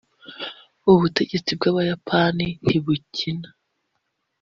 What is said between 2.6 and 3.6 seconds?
ntibukina